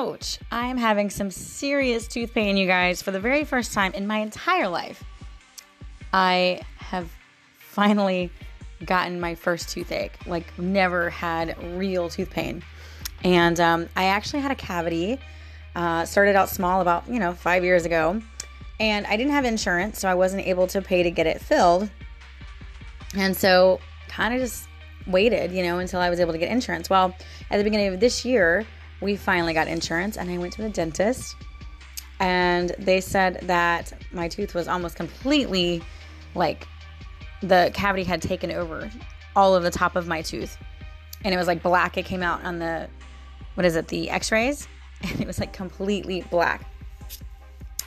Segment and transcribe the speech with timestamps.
[0.00, 0.38] Ouch.
[0.50, 4.06] I am having some serious tooth pain, you guys, for the very first time in
[4.06, 5.04] my entire life.
[6.10, 7.10] I have
[7.58, 8.30] finally
[8.82, 12.62] gotten my first toothache, like, never had real tooth pain.
[13.24, 15.20] And um, I actually had a cavity,
[15.76, 18.22] uh, started out small about, you know, five years ago.
[18.78, 21.90] And I didn't have insurance, so I wasn't able to pay to get it filled.
[23.14, 24.66] And so, kind of just
[25.06, 26.88] waited, you know, until I was able to get insurance.
[26.88, 27.14] Well,
[27.50, 28.64] at the beginning of this year,
[29.00, 31.36] we finally got insurance and I went to the dentist.
[32.18, 35.82] And they said that my tooth was almost completely
[36.34, 36.68] like
[37.42, 38.90] the cavity had taken over
[39.34, 40.58] all of the top of my tooth.
[41.24, 41.96] And it was like black.
[41.96, 42.88] It came out on the
[43.54, 44.68] what is it the x-rays?
[45.02, 46.70] And it was like completely black.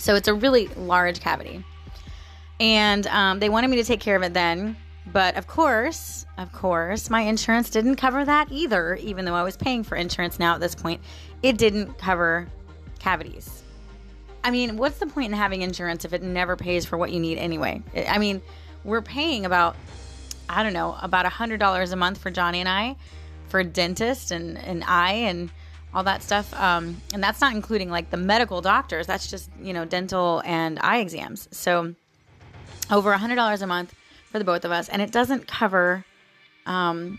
[0.00, 1.64] So it's a really large cavity.
[2.58, 4.76] And um, they wanted me to take care of it then
[5.12, 9.56] but of course, of course, my insurance didn't cover that either, even though I was
[9.56, 11.00] paying for insurance now at this point.
[11.42, 12.48] It didn't cover
[12.98, 13.62] cavities.
[14.42, 17.20] I mean, what's the point in having insurance if it never pays for what you
[17.20, 17.82] need anyway?
[18.08, 18.42] I mean,
[18.84, 19.76] we're paying about,
[20.48, 22.96] I don't know, about a $100 a month for Johnny and I
[23.48, 25.50] for dentist and, and eye and
[25.94, 26.52] all that stuff.
[26.54, 29.06] Um, and that's not including like the medical doctors.
[29.06, 31.48] That's just, you know, dental and eye exams.
[31.50, 31.94] So
[32.90, 33.94] over a $100 a month
[34.36, 36.04] for the both of us, and it doesn't cover
[36.66, 37.18] um,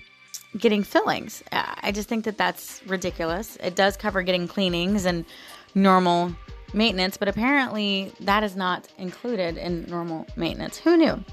[0.55, 1.43] getting fillings.
[1.51, 3.57] I just think that that's ridiculous.
[3.57, 5.25] It does cover getting cleanings and
[5.73, 6.35] normal
[6.73, 10.77] maintenance, but apparently that is not included in normal maintenance.
[10.77, 11.23] Who knew?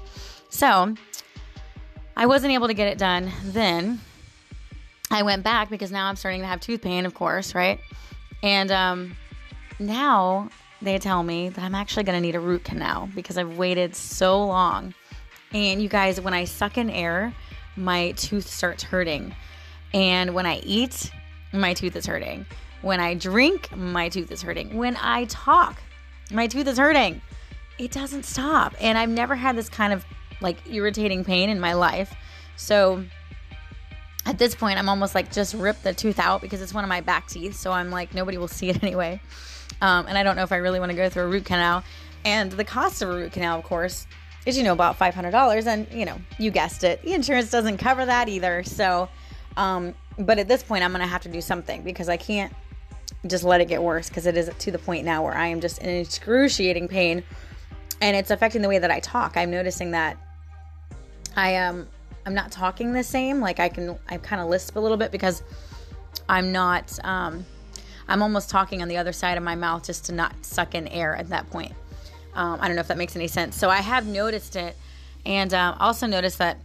[0.49, 0.95] So
[2.17, 4.01] I wasn't able to get it done then.
[5.11, 7.79] I went back because now I'm starting to have tooth pain, of course, right?
[8.41, 9.15] And um,
[9.77, 10.49] now
[10.81, 13.95] they tell me that I'm actually going to need a root canal because I've waited
[13.95, 14.95] so long
[15.55, 17.33] and you guys, when I suck in air,
[17.77, 19.33] my tooth starts hurting.
[19.93, 21.09] And when I eat,
[21.53, 22.45] my tooth is hurting.
[22.81, 24.75] When I drink, my tooth is hurting.
[24.75, 25.81] When I talk,
[26.29, 27.21] my tooth is hurting.
[27.79, 28.75] It doesn't stop.
[28.81, 30.05] And I've never had this kind of
[30.41, 32.13] like irritating pain in my life.
[32.57, 33.05] So
[34.25, 36.89] at this point, I'm almost like just rip the tooth out because it's one of
[36.89, 37.55] my back teeth.
[37.55, 39.21] So I'm like, nobody will see it anyway.
[39.81, 41.81] Um, and I don't know if I really want to go through a root canal.
[42.25, 44.05] And the cost of a root canal, of course,
[44.45, 47.01] is you know about $500 and you know you guessed it.
[47.03, 48.63] The insurance doesn't cover that either.
[48.63, 49.09] So
[49.57, 52.53] um, but at this point i'm gonna have to do something because i can't
[53.27, 55.61] just let it get worse because it is to the point now where i am
[55.61, 57.23] just in excruciating pain
[58.01, 59.37] and it's affecting the way that i talk.
[59.37, 60.17] I'm noticing that
[61.35, 61.87] i am um,
[62.25, 63.39] i'm not talking the same.
[63.39, 65.43] Like i can i kind of lisp a little bit because
[66.29, 67.45] i'm not um,
[68.07, 70.87] i'm almost talking on the other side of my mouth just to not suck in
[70.89, 71.73] air at that point
[72.35, 73.55] um, I don't know if that makes any sense.
[73.55, 74.75] So I have noticed it,
[75.25, 76.57] and um, also noticed that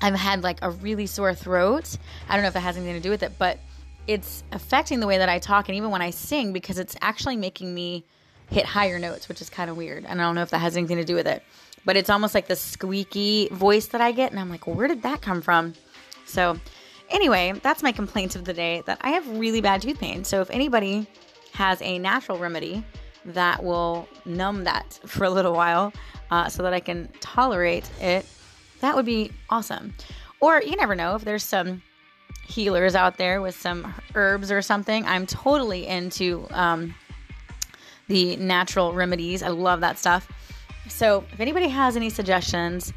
[0.00, 1.96] I've had like a really sore throat.
[2.28, 3.58] I don't know if that has anything to do with it, but
[4.06, 7.36] it's affecting the way that I talk and even when I sing because it's actually
[7.36, 8.04] making me
[8.50, 10.04] hit higher notes, which is kind of weird.
[10.06, 11.42] And I don't know if that has anything to do with it,
[11.84, 15.02] but it's almost like the squeaky voice that I get, and I'm like, where did
[15.02, 15.74] that come from?
[16.24, 16.58] So,
[17.10, 20.24] anyway, that's my complaint of the day that I have really bad tooth pain.
[20.24, 21.06] So, if anybody
[21.52, 22.84] has a natural remedy
[23.28, 25.92] that will numb that for a little while
[26.30, 28.26] uh, so that I can tolerate it,
[28.80, 29.94] that would be awesome.
[30.40, 31.82] Or you never know if there's some
[32.46, 35.04] healers out there with some herbs or something.
[35.04, 36.94] I'm totally into um,
[38.08, 39.42] the natural remedies.
[39.42, 40.30] I love that stuff.
[40.88, 42.92] So if anybody has any suggestions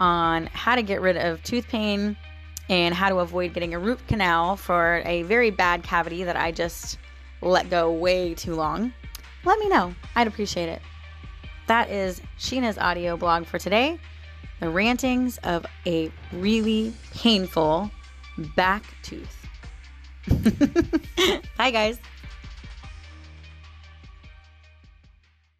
[0.00, 2.16] on how to get rid of tooth pain
[2.68, 6.52] and how to avoid getting a root canal for a very bad cavity that I
[6.52, 6.98] just
[7.40, 8.92] let go way too long,
[9.44, 9.94] let me know.
[10.14, 10.82] I'd appreciate it.
[11.66, 13.98] That is Sheena's audio blog for today
[14.62, 17.90] the rantings of a really painful
[18.54, 19.48] back tooth.
[21.58, 21.98] Bye, guys.